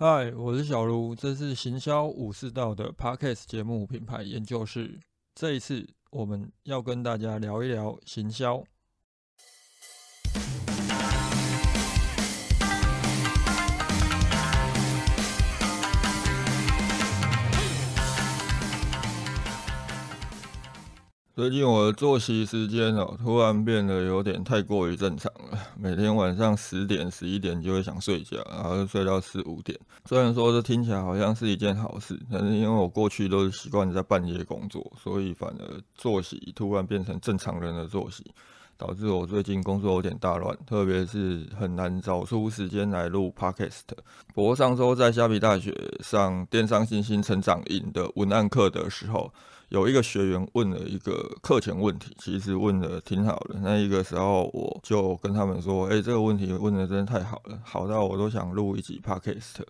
[0.00, 4.96] 嗨，我是小卢，这是行销武士道的 Podcast 节目品牌研究室。
[5.34, 8.62] 这一次我们要跟大家聊一聊行销。
[21.38, 25.56] 最近我的作息时间哦，突然变得有点太过于正常了。
[25.78, 29.78] 每天晚上十点、十一点就会想睡觉，然后就睡到四五点。
[30.04, 38.24] 虽然说这听起来好像是一件好事，但是因为我过去都是习惯在半夜工作，所以反而作息突然变成正常人的作息，
[38.78, 43.82] 导致我最近工作有点大乱，特别是很难找出时间来录 podcast。
[44.32, 49.30] 不过上周在虾皮大学上电商信心成长营的文案课的时候。
[49.70, 53.60] 有一个学员问了一个课前问题，其实问的挺好的。
[53.60, 59.60] 那一个时候我就跟他们说：“哎，这个问题问的真的太好了，好到我都想录一集 podcast。”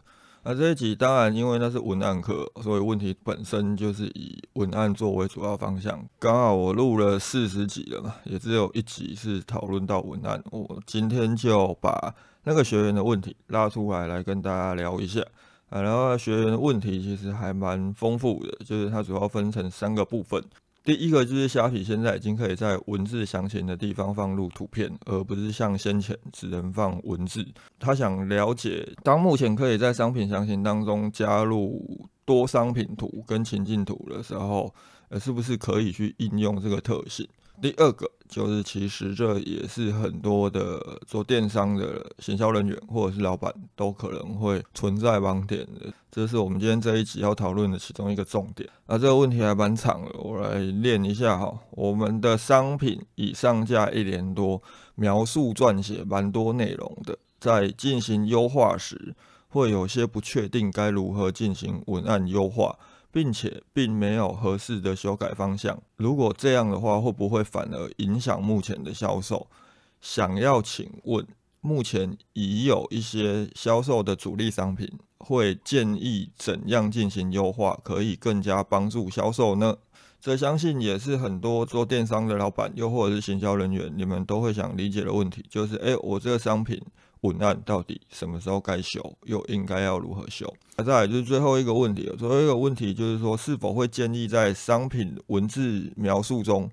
[0.50, 6.02] 那这一集当然因为那是文案课，所以问题本身就是以文案作为主要方向。
[6.18, 10.42] 刚好我录了四十集了嘛，也只有一集是讨论到文案。
[10.50, 15.20] 我今天就把那个学员的问题拉出来，来跟大家聊一下。
[15.68, 20.42] 啊，然后学员的问题其实还蛮丰富的，就是它主要分成三个部分。
[20.88, 27.46] 第一个就是虾皮现在已经可以在文字详情的地方放入图片，而不是像先前只能放文字。
[27.78, 34.74] 他想了解，当目前可以在商品详情当中加入多商品图跟情境图的时候，
[35.10, 37.28] 呃，是不是可以去应用这个特性？
[37.60, 45.92] 第二个就是，其实这也是很多的做电商的行销人员或者是老板都可能会存在盲点的。
[46.10, 48.68] 这是我们今天这一集要讨论的其中一个重点。
[48.86, 51.52] 那这个问题还蛮长的，我来练一下哈。
[51.70, 54.62] 我们的商品已上架一年多，
[54.94, 59.14] 描述撰写蛮多内容的，在进行优化时，
[59.48, 62.78] 会有些不确定该如何进行文案优化。
[63.10, 65.80] 并且并没有合适的修改方向。
[65.96, 69.46] 如果这样的话，会不会反而影响目前的销售？
[70.00, 71.26] 想要请问，
[71.60, 79.76] 目前已有一些销售的主力商品，会建议怎样进行优化，可以更加帮助销售呢？
[80.20, 86.80] 这相信也是很多做电商的老板，又或者是行销人员，你们都会想理解的问题，就是：诶，我这个商品。
[87.22, 90.52] 文案到底什么时候该修，又应该要如何修？
[90.76, 96.70] 那再来就是最后一个问题了，最后一个问题就是说，是否会建议在商品文字描述中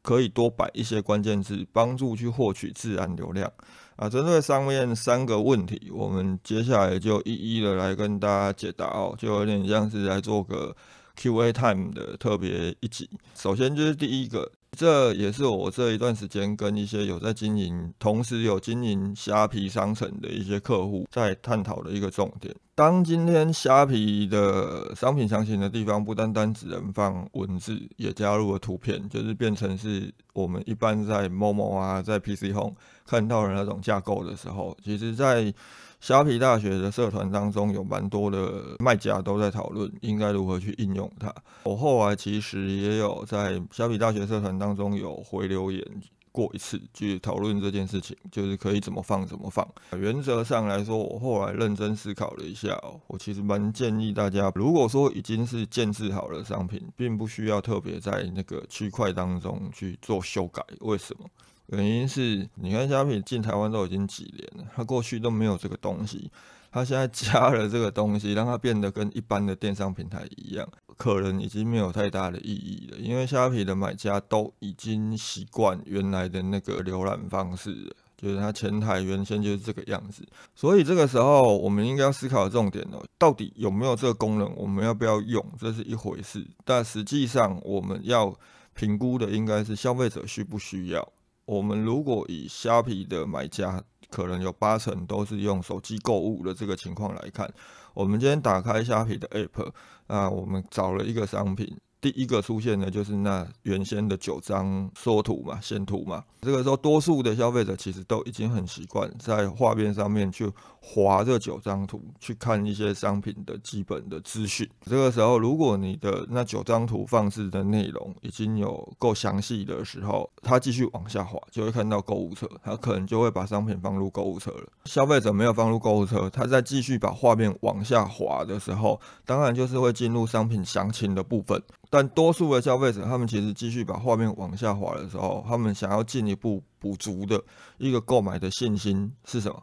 [0.00, 3.52] 可以多摆一些关键字，帮助去获取自然流量？
[3.96, 10.74] 啊，针对上面三个问题，我们接下来就一一的来跟大家解答哦，就有点像是来做个
[11.16, 13.08] Q&A time 的特别一集。
[13.34, 14.50] 首先就是第一个。
[14.76, 22.54] 这也是我这一段时间跟一些有在经营，同时有经营虾皮商城的一些客户在探讨的一个重点。
[22.74, 32.74] 当今天虾皮的商品详情的地方不单单只能放文字，也加入了图片，就是变成是我们一般在某某啊，在 PC Home
[33.04, 35.52] 看到的那种架构的时候，其实在
[36.00, 41.32] 虾皮大学的社团当中，有蛮多的卖家都在讨论应该如何去应用它。
[41.64, 45.86] 我后来其实也有在虾皮大学社团当中有回留言
[46.32, 49.66] 过一次，去讨论这件事情，就是可以怎么放怎么放。
[49.96, 52.76] 原则上来说，我后来认真思考了一下，
[53.06, 60.64] 我其实蛮建议大家，如果说已经是建制好的商品，并不需要特别在那个区块当中去做修改。
[60.80, 61.28] 为什么？
[61.66, 66.30] 原因是，你看虾皮进台湾都已经几年了，它过去都没有这个东西，
[66.72, 70.66] 它现在加了这个东西，让它变得跟一般的电商平台一样，
[70.96, 72.96] 可能已经没有太大的意义了。
[72.96, 80.26] 因为虾皮的买家都已经习惯原来的那个浏览方式，就是它前台原先就是这个样子。
[80.54, 86.46] 所以这个时候，我们应该要思考的重点哦，到底有没有这个功能，我们要不要用，这是一回事。
[86.64, 88.34] 但实际上，我们要
[88.72, 91.06] 评估的应该是消费者需不需要。
[91.44, 97.50] 我们如果以虾皮的买家，可能有八成都是用手机购物的这个情况来看，
[97.94, 99.72] 我们今天打开虾皮的 App，
[100.06, 101.74] 啊，我们找了一个商品。
[102.02, 106.24] 第一个出现的就是那原先的九张缩图嘛、线图嘛。
[106.40, 110.50] 这个时候，多数的消费者其实都已经很习惯在画面上面去
[110.80, 114.68] 划这九张图，去看一些商品的基本的资讯。
[114.84, 124.66] 这个时候，如果你的那九张图放置的内容已经有够详细的时候，他继续往下滑，就会看到购物车，他可能就会把商品放入购物车了。
[124.86, 131.62] 消费者没有放入购物车，他在继续把画面往下滑的时候，当然就是会进入商品详情的部分。
[131.92, 137.38] 但多数的消费者，他们其实继续把画面往下滑的时候，他们想要进一步补足的
[137.76, 139.62] 一个购买的信心是什么？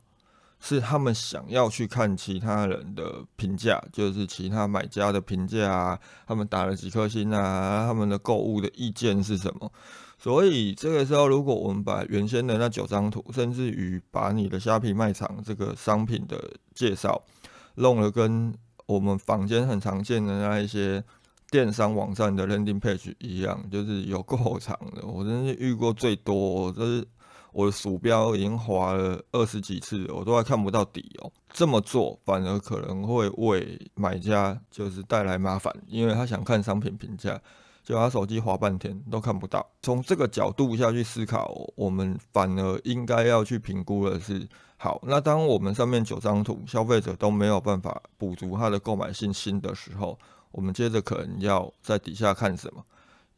[0.59, 9.71] 是他们想要去看其他人的评价，就是其他买家的评价啊，他们打了几颗星啊，他们的购物的意见是什么？
[10.19, 17.19] 所以这个时候，如果我们把原先的那九张图，甚至于把你的虾皮卖场这个商品的介绍
[17.73, 18.53] 弄了跟
[18.85, 21.03] 我们坊间很常见的那一些
[21.49, 27.07] 电商网站的 landing page 一样，就是有够长的，我真是遇过最多，就是。
[27.51, 31.31] 我的鼠标已经滑了二十几次，我都还看不到底哦。
[31.51, 37.41] 这么做反而可能会为买家就是带来麻烦，因为他想看商品评价，
[37.83, 39.67] 就他手机滑半天都看不到。
[39.81, 44.47] 从这个角度下去思考，我们反而应该要去评估的是：
[44.77, 50.17] 好，那当我们上面九张图消费者都没有办法补足他的购买信心的时候，
[50.51, 52.83] 我们接着可能要在底下看什么？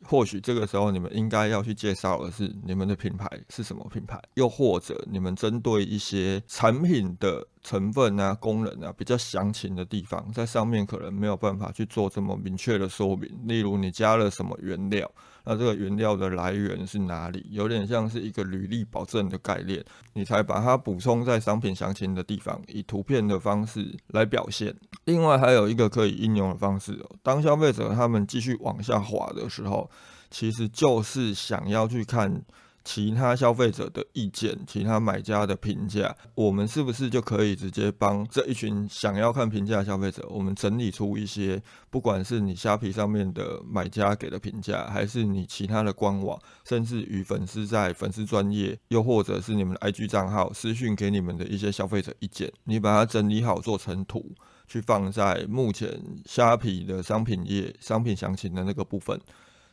[0.04, 13.30] 或许这个时候你们应该要去介绍的是你们的品牌是什么品牌，又或者你们针对一些产品的成分啊、功能啊比较详情的地方，在上面可能没有办法去做这么明确的说明。
[13.46, 15.10] 例如你加了什么原料。
[15.44, 17.46] 那这个原料的来源是哪里？
[17.50, 19.84] 有点像是一个履历保证的概念，
[20.14, 24.76] 你才把它补充在商品详情的地方，以图片的方式来表现。
[25.06, 29.90] 另外还有一个可以应用的方式，当消费者他们继续往下滑的时候，
[30.30, 32.42] 其实就是想要去看。
[32.84, 54.34] 其他消费者的意见，其他买家的评价，我们是不是就可以直接帮这一群想要看评价的消费者，我们整理出一些，不管是你虾皮上面的买家给的评价，还是你其他的官网，甚至与粉丝在粉丝专业，又或者是你们的 IG 账号私讯给你们的一些消费者意见，你把它整理好做成图，
[54.68, 59.20] 去放在目前虾皮的商品页商品详情的那个部分。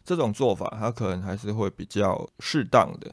[0.09, 3.13] 这种做法，它可能还是会比较适当的。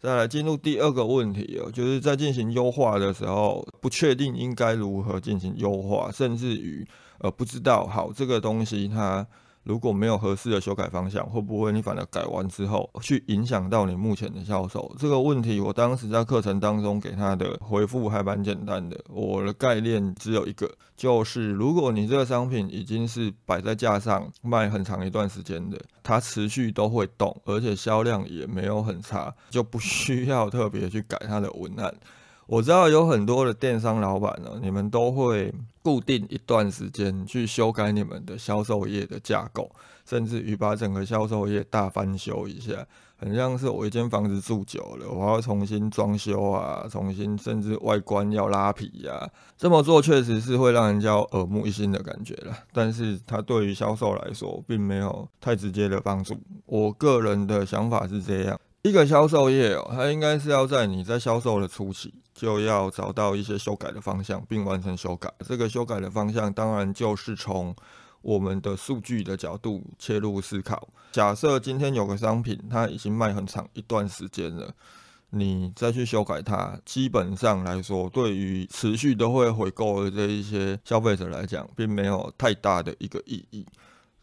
[0.00, 6.86] 再来进入第二个问题哦，就是在进行优化的时候，不确定应该如何进行优化，甚至于
[7.18, 9.26] 呃不知道好这个东西它。
[9.62, 14.94] 如果没有合适的修改方向，会不会你反而改完之后去影响到你目前的销售？
[14.98, 18.98] 这个问题，我当时在课程当中给他的回复还蛮简单的。
[19.08, 31.94] 我的概念只有一个，就是如果你这个商品已经是摆在架上卖很长一段时间的，它持续都会动，而且销量也没有很差，就不需要特别去改它的文案。
[32.50, 35.54] 我知道有很多的电商老板呢，你们都会
[35.84, 39.70] 固定一段时间去修改你们的销售业的架构，
[40.04, 42.84] 甚至于把整个销售业大翻修一下，
[43.16, 49.30] 很像是我一间房子住久了，我要重新装修啊，重新甚至外观要拉皮呀。
[49.56, 56.36] 这么做确实是会让人家耳目一新的感觉了，但是它对于销售来说并没有太直接的帮助。
[56.66, 58.58] 我个人的想法是这样。
[58.82, 65.30] 一个销售业哦，它应该是要在你在销售的初期就要找到一些修改的方向，并完成修改。
[65.46, 67.76] 这个修改的方向当然就是从
[68.22, 70.88] 我们的数据的角度切入思考。
[71.12, 74.72] 假设今天有个商品，它已经卖很长一段时间了，
[75.28, 83.66] 你再去修改它，基本上来说，对于持续都会回购的这一些消费者来讲，并没有太大的一个意义。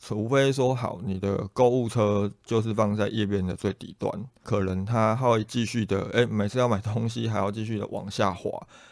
[0.07, 4.09] 除非说好，你的购物车就是放在页面的最底端，
[4.42, 8.50] 可能他会继续的，哎，每次要买东西还要继续的往下滑，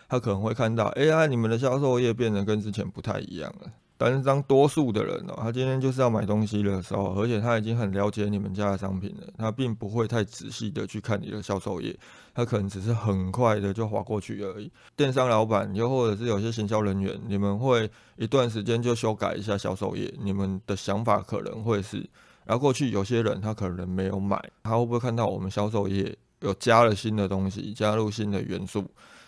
[0.10, 3.72] 他可能会看到，哎呀，你们的销售页变得跟之前不太一样了。
[4.06, 11.98] 但是当多数的人哦，他今天就是要买东西的时候，而且他已经很了解你们家的商品了，他并不会太仔细的去看你的销售页，
[12.32, 14.72] 他可能只是很快的就划过去而已。
[14.96, 21.98] 电商老板又或者是有些行销人员，你们会一段时间就修改一下销售页，你们的想法可能会是，
[22.46, 28.86] 然后过去有些人他可能没有买，他会不会看到我们销售页有加了新的东西，加入新的元素，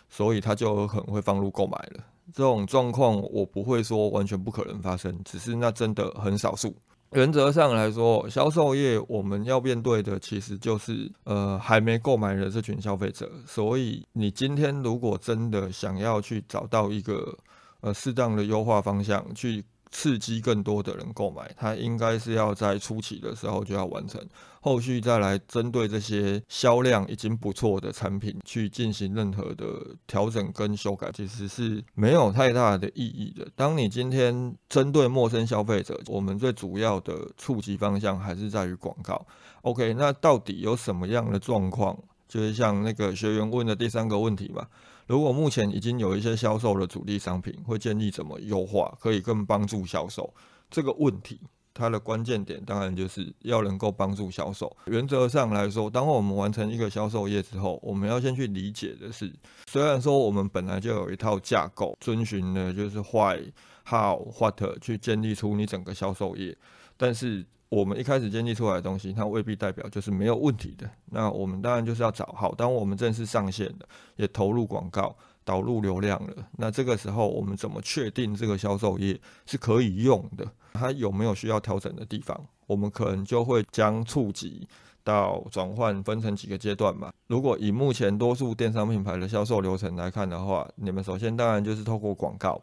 [0.07, 2.03] 所以他就有可能会放入购买了。
[2.33, 6.75] 这种状况我不会说完全不可能发生，只是那真的很少数。
[7.11, 13.31] 原则上来说，销售业我们要面对的其实就是呃还没购买的这群消费者。
[13.45, 17.37] 所以你今天如果真的想要去找到一个
[17.81, 19.63] 呃适当的优化方向去。
[19.91, 24.21] 刺激更多的人购买，它应该是要在初期的时候就要完成，
[24.61, 29.65] 后续再来针对这些销量已经不错的产品去进行任何的
[30.05, 33.47] 调整跟修改，其实是没有太大的意义的。
[33.55, 39.25] 当你今天针对陌生消费者，我们最主要的触及方向还是在于广告。
[39.61, 41.97] OK，那到底有什么样的状况？
[42.27, 44.67] 就是像那个学员问的第三个问题嘛。
[45.07, 50.33] 如果目前已经有一些销售的主力商品，会建议怎么优化，可以更帮助销售？
[50.69, 51.39] 这个问题
[51.73, 54.75] 它的关键点当然就是要能够帮助销售。
[54.87, 59.33] 原则上来说，当我们完成一个销售业之后，我们要先去理解的是，
[59.71, 63.39] 虽然说我们本来就有一套架构，遵循的就是 why、
[63.85, 66.57] how、what 去建立出你整个销售业，
[66.97, 70.89] 但是我们一开始建立出来的东西，它未必代表就是没有问题的。
[71.05, 75.15] 那我们当然就是要找好，当我们正式上线了，也投入广告。
[75.47, 80.45] 导入流量了，那这个时候我们怎么确定这个销售页是可以用的？
[80.73, 82.37] 它有没有需要调整的地方？
[82.65, 84.67] 我们可能就会将触及
[85.05, 87.13] 到转换分成几个阶段嘛。
[87.27, 92.61] 如果以目前多数电商品牌的销售流程来看的话，你们首先当然就是透过广告，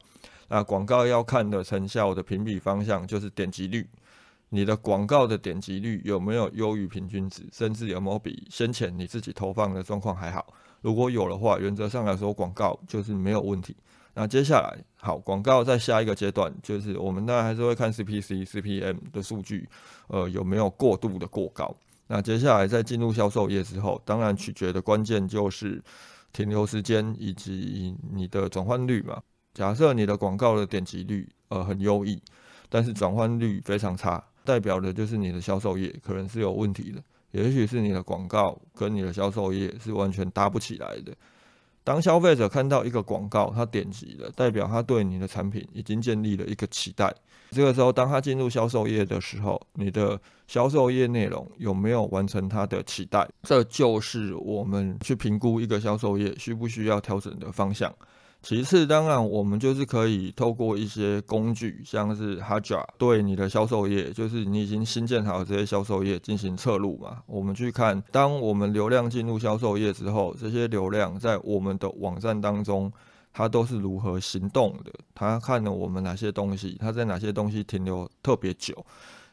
[0.49, 3.89] 那广告要看的成效的评比方向就是点击率，
[4.49, 10.47] 你的广告的点击率有没有优于平均值，甚至有没有比先前你自己投放的状况还好？
[10.81, 13.77] 如果有的话，原则上来说，广告就是没有问题。
[14.17, 19.69] 那接下来，好，广告在下一个阶段，就是我们当然还是会看 CPC、CPM 的数据，
[20.07, 21.77] 呃，有没有过度的过高。
[22.07, 25.83] 那接下来在进入销售页之后，当然取决的关键就是
[26.33, 29.21] 停留时间以及你的转换率嘛。
[29.53, 32.23] 假设你的广告的点击率呃很优异，
[32.69, 37.03] 但是转换率非常差，代表的就是你的销售页可能是有问题的。
[37.33, 41.13] 也许是你的广告跟你的销售页是完全搭不起来的。
[41.83, 47.13] 当消费者看到一个广告，他点击了，代表他对你的产品已经建立了一个期待。
[47.51, 53.29] 这个时候，当他进入销售页的时候，你的销售页内容有没有完成他的期待？
[53.43, 57.95] 这就是我们去评估一个销售页需不需要调整的方向。
[58.45, 67.23] 其次，当然我们就是可以透过一些工具，像是 h a j a 对你的销售页，就是你已经新建好这些销售页进行测录嘛。
[67.25, 72.93] 我们去看，当我们流量进入销售页之后，这些流量在我们的网站当中，
[73.33, 74.93] 它都是如何行动的？
[75.15, 76.77] 它看了我们哪些东西？
[76.79, 78.85] 它在哪些东西停留特别久？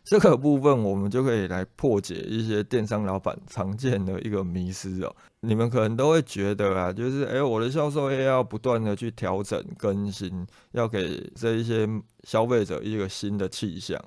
[0.03, 5.15] 这个部分我们就可以来破解一些电商老板常见的一个迷失哦。
[5.41, 11.88] 你们可能都会觉得啊，就是哎，我的销售业要不断的去调整更新，要给这一些
[12.24, 14.00] 消费者一个新的气象。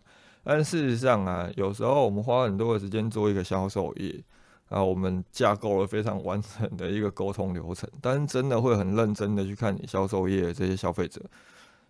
[0.43, 4.23] 但事实上啊，有时候我们花很多的时间做一个销售业
[4.69, 11.21] 啊，我们架构了非常完整的一个沟通流程，但是真的会很认真的去看你销售业这些消费者，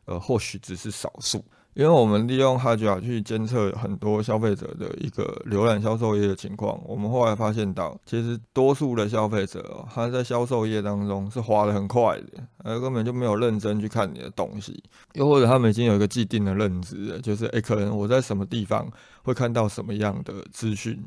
[0.05, 1.45] 呃，或许只是少数。
[1.75, 18.89] 因为我们利用 h a j a 去监测很多消费者的一个浏览销售页的情况，我们后来发现到，其实多数的消费者他在销售页当中是滑的很快的，而根本就没有认真去看你的东西，又或者他们已经有一个既定的认知，就是诶，可能我在什么地方
[19.25, 21.05] 会看到什么样的资讯，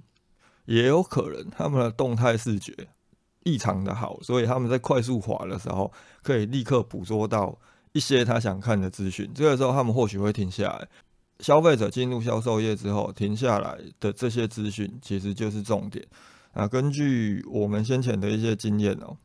[0.66, 2.74] 也有可能他们的动态视觉
[3.44, 5.90] 异常的好，所以他们在快速滑的时候
[6.22, 7.58] 可以立刻捕捉到。
[7.94, 10.88] 一些他想看的资讯，这个时候他们或许会停下来。
[11.40, 16.04] 消费者进入销售业之后，停下来的这些资讯其实就是重点
[16.52, 16.68] 啊。
[16.68, 19.16] 根据我们先前的一些经验哦，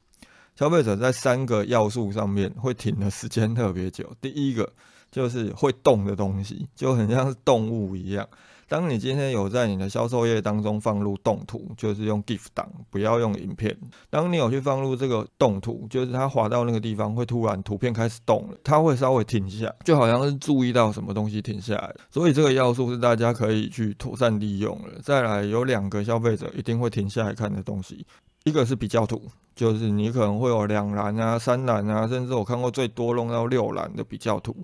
[0.54, 4.14] 消费者在三个要素上面会停的时间特别久。
[4.21, 4.71] 第一个
[5.11, 8.28] 就是会动的东西，就很像是动物一样。
[8.73, 13.76] 当你今天有在你的销售页当中放入动图，就是用 GIF 档，不要用影片。
[14.09, 21.95] 当你有去放入这个动图，就是它滑到那个地方会突然图片开始动了，它会稍微停下，就好像是注意到什么东西停下来。
[22.09, 24.95] 所以这个要素是大家可以去妥善利用了。
[25.02, 28.07] 再来有两个消费者一定会停下来看的东西，
[28.45, 29.21] 一个是比较图，
[29.55, 34.57] 就是你可能会有两栏啊、三栏啊，甚至我看过最多弄到六栏的比较图。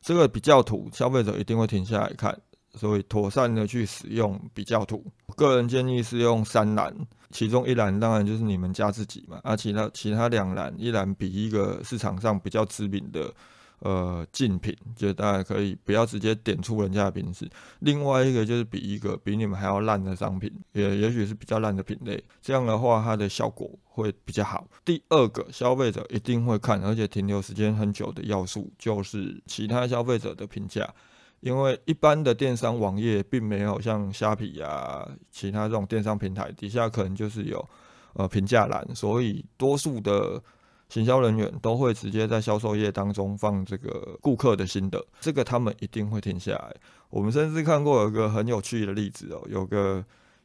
[0.00, 2.36] 这个比较图，消费者一定会停下来看。
[2.74, 5.04] 所以妥善的去使用比较图，
[5.36, 6.94] 个人建议是用三栏，
[7.30, 13.32] 其中一栏当然就是你们家自己嘛，啊，其他其他两栏，一栏比一个市场上比较知名的
[13.80, 17.46] 呃竞品，就大家可以不要直接点出人家的名字，
[17.80, 24.66] 另外一个就是比一个比你们还要烂的商品，也也许是比较烂的品类，这样的话它的效果会比较好。
[24.82, 30.88] 第二个消费者一定会看，而且停留时间很久的要素，就是其他消费者的评价。
[31.42, 37.68] 因为一般的电商网页并没有像虾皮啊，其他这种电商平台底下可能就是有
[38.14, 40.42] 呃评价栏，所以多数的
[40.88, 46.74] 行销人员都会直接在销售页当中放这个顾客的心得，这个他们一定会停下来。
[47.10, 50.02] 我们甚至看过有一个很有趣的例子哦，有个。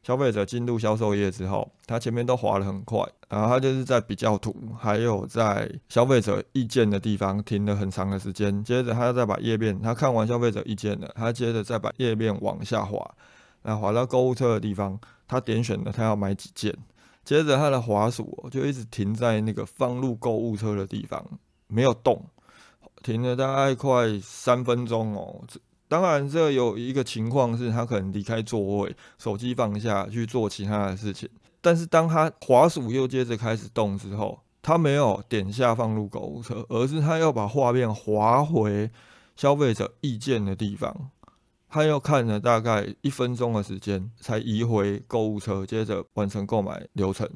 [0.07, 2.97] 消费者进入销售页之后，他前面都滑得很快，
[3.27, 8.63] 然后他就是在比较图，还有在消费者意见的地方停了很长的时间。
[8.63, 13.05] 接着他再把页面，他看完消费者意见了，他接着再把页面往下滑，
[13.63, 14.97] 那滑到购物车的地方，
[15.27, 16.73] 他点选了他要买几件，
[17.25, 21.21] 接着他的滑鼠就一直停在那个放入购物车的地方，
[21.67, 22.25] 没有动，
[23.03, 25.43] 停了大概快三分钟哦。
[25.87, 31.29] 当然，这有一个情况是他可能离开座位，手机放下去做其他的事情。
[31.61, 38.89] 但是当他滑鼠又接着开始动之后，他没有点下放入购物车，而是他要把画面滑回
[39.35, 41.09] 消费者意见的地方。
[41.69, 47.29] 他又看了大概一分钟的时间，才移回购物车，接着完成购买流程。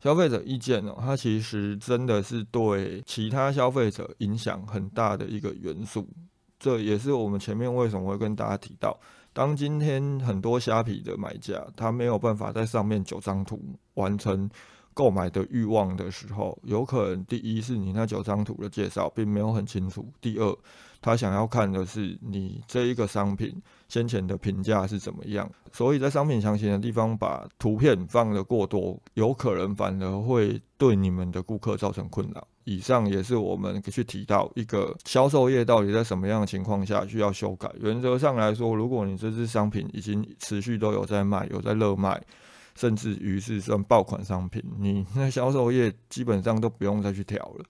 [0.00, 6.08] 消费者意见哦，它其实真的是对其他消费者影响很大的一个元素。
[6.58, 8.98] 这也是我们前面为什么会跟大家提到，
[9.32, 13.60] 当今天很多虾皮的买家他没有办法在上面九张图
[13.94, 14.48] 完成
[14.94, 20.56] 购买的欲望的时候，有可能第一是你那九张图的介绍并没有很清楚，第二
[21.02, 32.48] 他想要看的是你这一个商品先前的评价是怎么样，所以在商品详情的地方把图片放的过多，有可能反而会对你们的顾客造成困扰。
[32.68, 37.70] 以上也是我们去提到一个销售页到底在什么样的情况下需要修改。
[37.80, 42.20] 原则上来说，如果你这支商品已经持续都有在卖，有在热卖，
[42.74, 47.64] 甚至于是算爆款商品，你那销售页基本上都不用再去调了，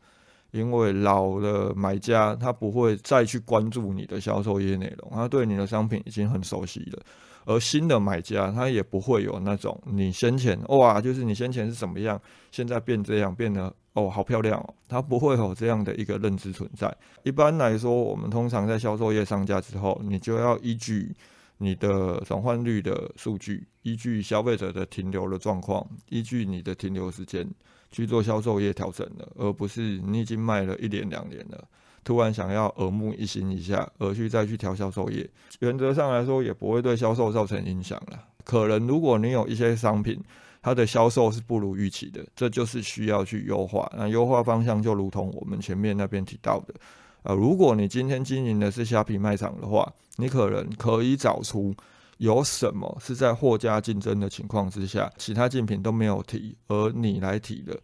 [0.50, 7.02] 因为老的买家他不会再去关注你的销售页内容，他对你的商品已经很熟悉了。
[7.44, 12.18] 而新的买家他也不会有那种你先前哇，就是你先前是怎么样，
[12.50, 13.70] 现在变这样变得。
[13.96, 14.74] 哦，好漂亮哦！
[14.86, 16.94] 它不会有这样的一个认知存在。
[17.22, 21.16] 一般来说，我们通常在销售页上架之后，你就要依据
[21.56, 27.48] 你的转换率的数据，依据消费者的停留的状况，依据你的停留时间
[27.90, 31.64] 去做销售页调整的，而不是你已经卖了一年两年了，
[32.04, 35.26] 突然想要耳目一新一下，而去再去调销售页。
[35.60, 38.22] 原则上来说，也不会对销售造成影响了。
[38.44, 40.22] 可能如果你有一些商品，
[40.66, 43.88] 它的销售是不如预期的，这就是需要去优化。
[43.96, 46.74] 那优化方向就如同我们前面那边提到的，
[47.22, 51.72] 呃，如果你今天经营的是虾皮卖场的话，你可能可以找出
[52.16, 57.78] 有什么是在货架竞争的情况之下，其他竞品都没有提，而你来提的，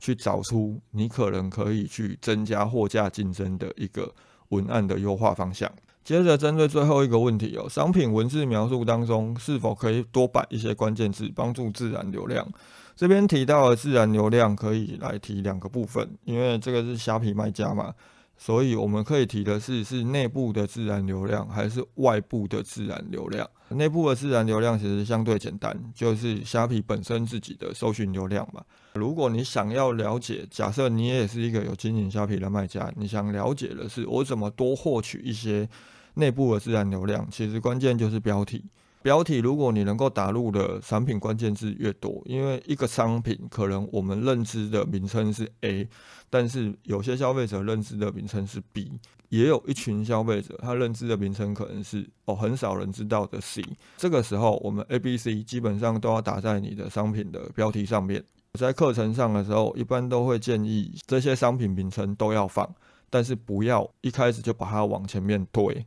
[0.00, 4.12] 去找出你可能可以去增加货架竞争的一个
[4.48, 5.70] 文案的优化方向。
[6.04, 12.46] 接着针对最后一个问题哦，商品文字描述当中是否可以多摆一些关键字，帮助自然流量？
[12.94, 17.94] 这边提到的自然流量可以来提两个部分，因为这个是虾皮卖家嘛。
[18.36, 23.48] 所以我们可以提的是，是内部的自然流量还是外部的自然流量？
[23.70, 28.62] 内部的自然流量其实相对简单，就是虾皮本身自己的搜寻流量嘛。
[28.94, 35.68] 如果你想要了解，假设你也是一个有经营虾皮的卖家，你想了解的是我怎么多获取一些
[36.14, 38.64] 内部的自然流量，其实关键就是标题。
[39.04, 45.86] 标题，如果你能够打入的产品关键字越多，因为一个商品可能我们认知的名称是 A，
[46.30, 53.62] 但是有些消费者认知的名称是 B，也有一群消费者他认知的名称可能是哦很少人知道的 C。
[53.98, 58.24] 这个时候，我们 A、B、C 基本上都要打在你的商品的标题上面。
[58.58, 62.74] 在课程上的时候，一般都会建议这些商品名称都要放，
[63.10, 65.84] 但是不要一开始就把它往前面推。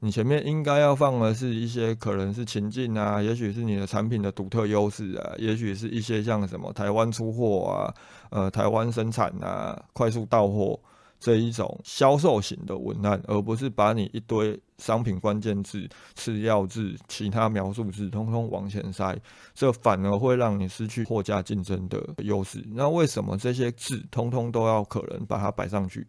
[0.00, 7.94] 你前面应该要放的是一些可能是情境啊，也许是你的产品的独特优势啊，也许是一些像什么台湾出货啊，
[8.30, 10.78] 呃，台湾生产啊，快速到货
[11.18, 19.18] 这一种销售型的文案，而不是把你一堆商品关键字、次要字、其他描述字通通往前塞，
[19.52, 22.64] 这反而会让你失去货架竞争的优势。
[22.72, 26.06] 那为什么这些字通通都要可能把它摆上去？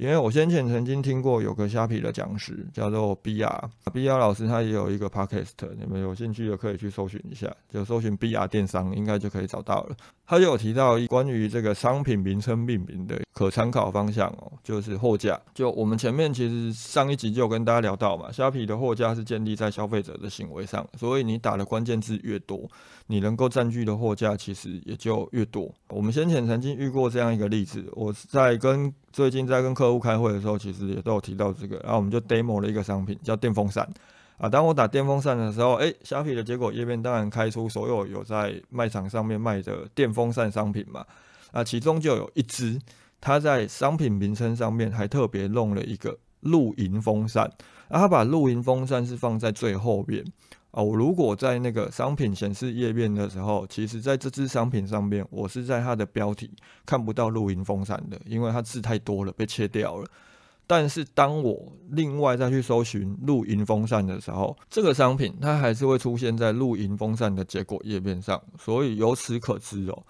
[0.00, 9.96] 因为我先前曾经听过有个虾皮的讲师叫做 B R，B R 老师他也有一个 podcast，你们有兴趣的可以去搜寻一下，就搜寻 B R 电商应该就可以找到了。
[10.26, 15.38] 他就有提到关于这个商品名称命名的可参考方向哦，就是货架。
[15.52, 22.66] 就我们前面其实上一集就有跟大家聊到嘛，虾皮的货架是建立在消费者的行为上，所以你打的关键字越多，
[23.10, 25.68] 你能够占据的货架其实也就越多。
[25.88, 33.84] 我们先前曾经遇过这样一个例子，我在跟最近在跟客户开会的时候，其实也都有提到这个，然后我们就 demo 了一个商品叫电风扇
[34.38, 34.48] 啊。
[34.48, 41.04] 当我打电风扇的时候，哎，虾皮的结果页面当然开出所有有在卖场上面卖的电风扇商品嘛，
[41.50, 42.80] 啊，其中就有一支，
[43.20, 47.44] 它在商品名称上面还特别弄了一个露营风扇，
[47.88, 50.24] 啊，它把露营风扇是放在最后边。
[50.72, 56.48] 哦，如果在那个商品显示页面的时候，其实在这支商品上面，我是在它的标题
[56.86, 60.06] 看不到露营风扇的，因为它字太多了，被切掉了。
[60.68, 68.40] 但是当我另外再去搜寻露营风扇的时候，这个商品它还是会出现在露营风扇的结果页面上。
[68.56, 70.02] 所以由此可知哦，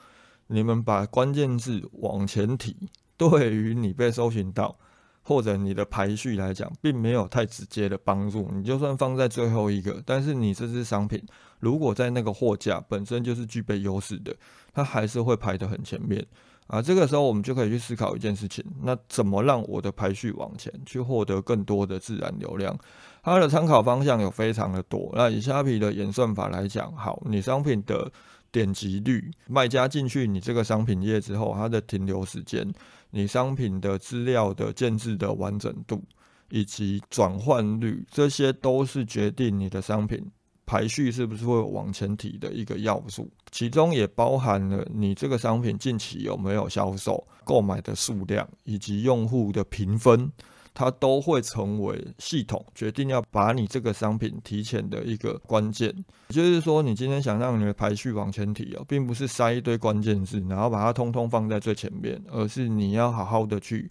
[0.46, 2.76] 你们把关键字往前提，
[3.16, 4.76] 对于你被搜寻到。
[5.22, 8.50] 或者你的排序来讲，并没有太直接的帮助。
[8.52, 11.22] 你就算放在最后一个，但是你这支商品
[11.58, 14.34] 如果在那个货架本身就是具备优势的，
[14.72, 16.24] 它还是会排得很前面
[16.66, 16.80] 啊。
[16.80, 22.76] 这个时候我们就可以去思考一件事情：那怎么让我的排序往前去获得更多的自然流量？
[23.22, 25.12] 它的参考方向有非常的多。
[25.14, 28.10] 那以虾皮的演算法来讲，好，你商品的
[28.50, 32.66] 点击率，卖家进去你这个商品页之后，它的停留时间，
[33.10, 36.02] 你商品的资料的建制的完整度，
[36.50, 40.24] 以及转换率，这些都是决定你的商品
[40.64, 43.28] 排序是不是会往前提的一个要素。
[43.50, 50.30] 其中也包含了你这个商品近期有没有销售、购买的数量，以及用户的评分。
[50.80, 55.94] 它都会成为系统决定要把你这个商品提前的一个关键，
[56.28, 63.90] 也就是说，你今天想让你的排序往前提哦，并不是塞一堆关键字，然后把它通通放在最前面，而是你要好好的去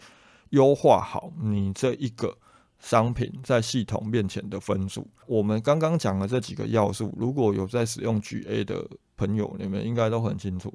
[0.49, 2.35] 优化好你这一个
[2.79, 5.07] 商品在系统面前的分数。
[5.27, 10.73] 我们刚刚讲的这几个要素，如果有在使用 GA 的朋友，你们应该都很清楚，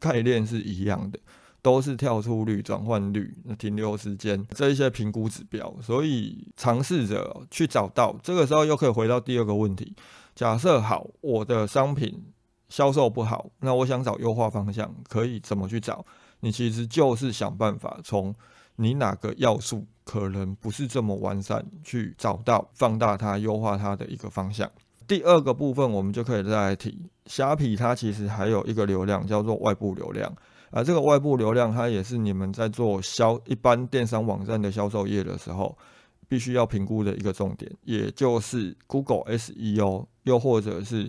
[0.00, 1.20] 概念是一样的。
[1.64, 8.14] 都是跳出率、转换率、停留时间这一些评估指标，所以尝试着去找到。
[8.22, 9.94] 这个时候又可以回到第二个问题：
[10.34, 12.22] 假设好，我的商品
[12.68, 16.04] 销售不好，那我想找优化方向，可以怎么去找？
[16.40, 18.34] 你其实就是想办法从
[18.76, 24.70] 你哪个要素可能不是这么完善，去找到放大它、优化它的一个方向。
[25.06, 30.30] 第二个部分，我们就可以再来提虾皮，它其实还有一个流量叫做外部流量。
[30.76, 35.78] 而这个外部流量，它也是你们在做销一般电商网站的销售业的时候，
[36.26, 41.08] 必须要评估的一个重点，也就是 Google SEO，又或者是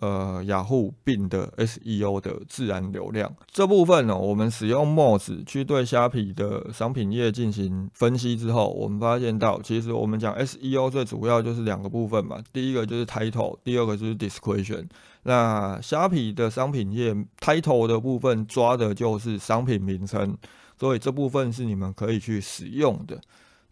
[0.00, 14.88] 呃雅虎并的 SEO 的自然流量这部分呢，我们使用 Moz 去对虾皮的商品页进行分析之后，我们发现到，其实我们讲 SEO 最主要就是两个部分嘛，第一个就是 Title，第二个就是 Description。
[15.24, 20.36] 那虾皮的商品页 title 的部分抓的就是商品名称，
[20.78, 23.20] 所以这部分是你们可以去使用的。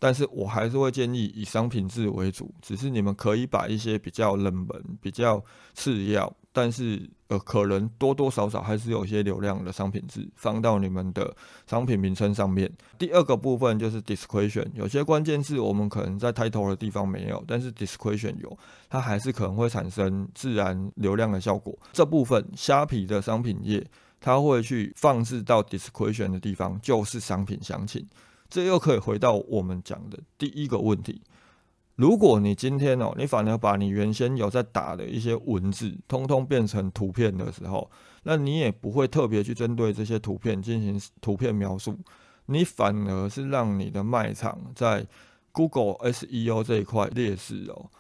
[0.03, 4.67] 但是我还是会建议以商品字为主，只是你们可以把一些比较冷门、
[5.01, 5.41] 比较
[5.75, 11.33] 次要，但是呃可能多多少少还是有些流量的商品字放到你们的
[11.69, 12.69] 商品名称上面。
[12.99, 18.59] 第二个部分就是 description，有些关键字我们可能在 title 的地方没有，但是 description 有，
[18.91, 21.79] 它还是可能会产生自然流量的效果。
[21.93, 23.87] 这部分虾皮的商品页，
[24.21, 28.05] 它会去放置到 description 的地方，就是商品详情。
[28.53, 31.23] 这又可以回到我们讲的第一个问题：
[31.97, 37.91] 如果你今天哦，你反而把你原先有在打的一些文字，通通变成图片的时候，
[38.25, 41.99] 那你也不会特别去针对这些图片进行图片描述，
[42.45, 45.07] 你反而是让你的卖场在
[45.51, 47.91] Google SEO 这一块劣势哦。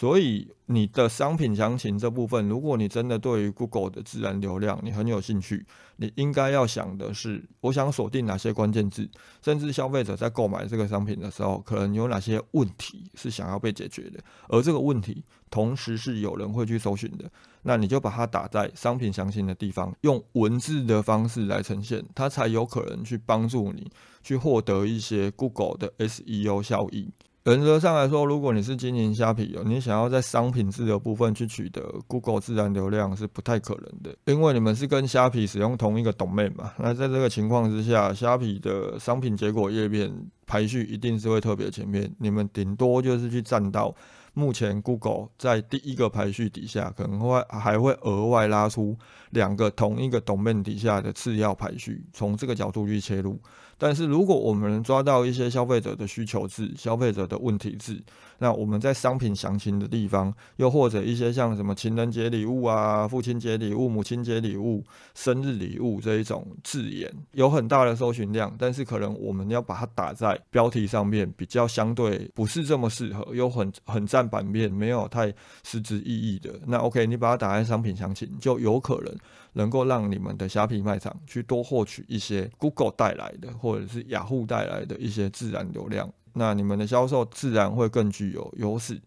[0.00, 9.06] 所以你的商品详情这部分，如果你真的对于 Google 的自然流量你很有兴趣，你应该要想的是，我想锁定哪些关键字，
[9.44, 17.30] 甚至消费者在购买这个商品的时候，可能有哪些问题是想要被解决的，而这个问题同时是有人会去搜寻的，
[17.64, 23.86] 那你就把它打在商品详情的地方，用文字的方式来呈现，它才有可能去帮助你
[24.22, 27.12] 去获得一些 Google 的 SEO 效应。
[27.44, 36.74] 原则上来说，如果你是经营虾皮哦，你想要在商品自由部分去取得 Google 自然流量是不太可能的，因为你们是跟虾皮使用同一个 domain 嘛。
[36.78, 40.12] 那在这个情况之下，虾皮的商品结果页面
[40.46, 43.94] 排序一定是会特别前面，你们顶多就是去占到
[44.34, 48.94] 目前 Google 在第一个排序底下，可能会还会额外拉出
[49.30, 53.40] 两个同一个 domain 底下的次要排序，从这个角度去切入。
[53.80, 57.98] 但是如果我们能抓到一些消费者的需求字、消费者的问题字，
[58.36, 75.32] 那我们在商品详情的地方，又或者一些像什么情人节礼物啊、父亲节礼物、母亲节礼物、生日礼物这一种字眼，有很大的搜寻量，但是可能我们要把它打在标题上面，比较相对不是这么适合，又很很占版面，没有太
[75.64, 76.50] 实质意义的。
[76.66, 79.16] 那 OK，你把它打在商品详情，就有可能。
[79.52, 89.00] 能够让你们的虾皮卖场去多获取一些 Google 带来的，或者是雅虎带来的一些自然流量，那你们的销售自然会更具有优势。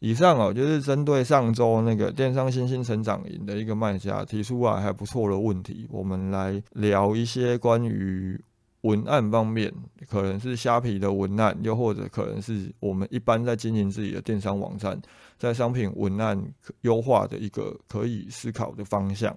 [0.00, 8.38] 以上哦，就是针对上周那个电商新兴成长营的一个卖家提出啊还不错的问题，我们来聊一些关于
[8.82, 9.72] 文案方面，
[10.10, 15.00] 可能是虾皮的文案，又或者可能是我们一般在经营自己的电商网站，
[15.38, 16.38] 在商品文案
[16.82, 19.34] 优化的一个可以思考的方向。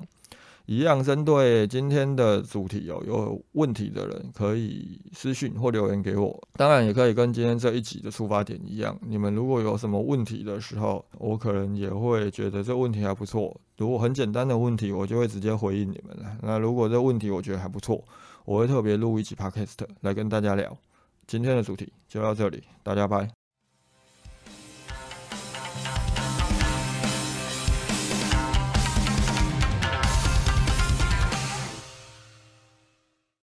[0.67, 6.37] 一样针对今天的主题哦，有问题的人可以私讯或留言给我。
[6.57, 13.55] 当然也可以跟今天这一集的出发点一样，你们如果有什么问题的时候，我可能也会觉得这问题还不错。
[13.77, 16.37] 如果很简单的问题，我就会直接回应你们了。
[16.41, 18.03] 那如果这问题我觉得还不错，
[18.43, 20.77] 我会特别录一集 podcast 来跟大家聊。
[21.25, 23.46] 今天的主题就到这里，大家拜。